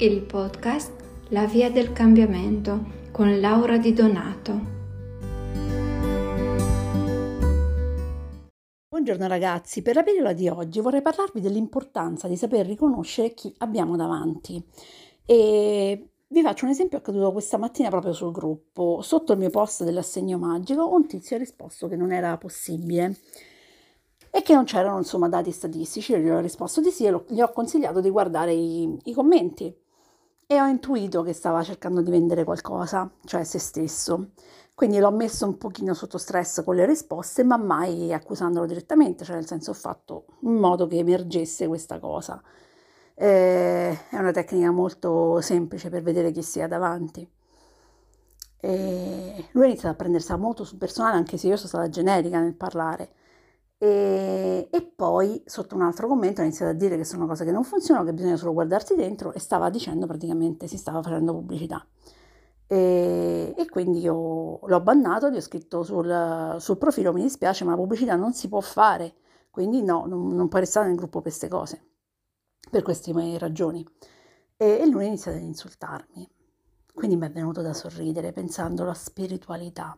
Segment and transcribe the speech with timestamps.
[0.00, 0.92] il podcast
[1.30, 4.60] La via del cambiamento con Laura Di Donato.
[8.90, 13.96] Buongiorno ragazzi, per la pillola di oggi vorrei parlarvi dell'importanza di saper riconoscere chi abbiamo
[13.96, 14.64] davanti.
[15.26, 19.00] E vi faccio un esempio accaduto questa mattina proprio sul gruppo.
[19.02, 23.16] Sotto il mio post dell'assegno magico un tizio ha risposto che non era possibile
[24.30, 26.12] e che non c'erano insomma dati statistici.
[26.12, 29.86] Io gli ho risposto di sì e gli ho consigliato di guardare i, i commenti
[30.50, 34.30] e ho intuito che stava cercando di vendere qualcosa, cioè se stesso.
[34.74, 39.34] Quindi l'ho messo un pochino sotto stress con le risposte, ma mai accusandolo direttamente, cioè
[39.34, 42.40] nel senso ho fatto in modo che emergesse questa cosa.
[43.14, 47.30] Eh, è una tecnica molto semplice per vedere chi sia davanti.
[48.60, 52.40] E lui ha iniziato a prendersela molto sul personale, anche se io sono stata generica
[52.40, 53.10] nel parlare.
[53.80, 57.52] E, e, poi sotto un altro commento ha iniziato a dire che sono cose che
[57.52, 61.86] non funzionano, che bisogna solo guardarsi dentro e stava dicendo praticamente si stava facendo pubblicità.
[62.66, 67.70] E, e quindi io l'ho bannato, gli ho scritto sul, sul, profilo mi dispiace ma
[67.70, 69.14] la pubblicità non si può fare,
[69.50, 71.82] quindi no, non, non puoi restare nel gruppo per queste cose,
[72.70, 73.86] per queste ragioni.
[74.56, 76.28] E, e lui ha iniziato ad insultarmi.
[76.92, 79.96] Quindi mi è venuto da sorridere pensando alla spiritualità.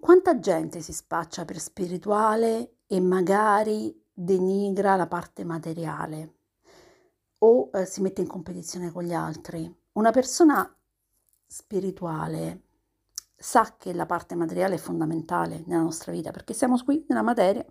[0.00, 6.36] Quanta gente si spaccia per spirituale e magari denigra la parte materiale
[7.40, 9.70] o eh, si mette in competizione con gli altri?
[9.92, 10.74] Una persona
[11.46, 12.62] spirituale
[13.36, 17.64] sa che la parte materiale è fondamentale nella nostra vita perché siamo qui nella materia.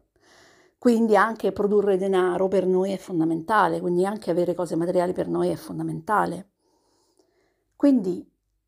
[0.77, 5.49] Quindi anche produrre denaro per noi è fondamentale, quindi anche avere cose materiali per noi
[5.49, 6.51] è fondamentale.
[7.75, 8.23] Quindi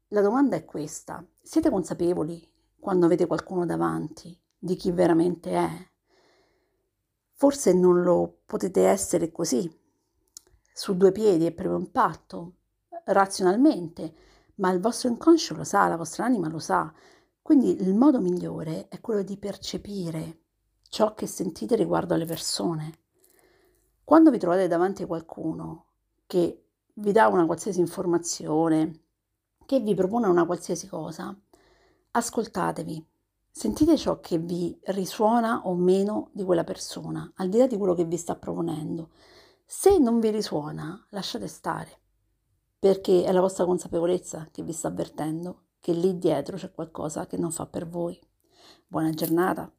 [0.07, 2.50] la domanda è questa, siete consapevoli
[2.81, 5.69] quando avete qualcuno davanti di chi veramente è.
[7.33, 9.71] Forse non lo potete essere così,
[10.73, 12.55] su due piedi e per un patto,
[13.05, 14.13] razionalmente,
[14.55, 16.91] ma il vostro inconscio lo sa, la vostra anima lo sa.
[17.41, 20.39] Quindi il modo migliore è quello di percepire
[20.89, 22.97] ciò che sentite riguardo alle persone.
[24.03, 25.85] Quando vi trovate davanti a qualcuno
[26.25, 26.65] che
[26.95, 29.03] vi dà una qualsiasi informazione,
[29.65, 31.35] che vi propone una qualsiasi cosa,
[32.11, 33.05] ascoltatevi,
[33.49, 37.93] sentite ciò che vi risuona o meno di quella persona, al di là di quello
[37.93, 39.09] che vi sta proponendo.
[39.65, 41.99] Se non vi risuona, lasciate stare,
[42.77, 47.37] perché è la vostra consapevolezza che vi sta avvertendo che lì dietro c'è qualcosa che
[47.37, 48.19] non fa per voi.
[48.85, 49.71] Buona giornata!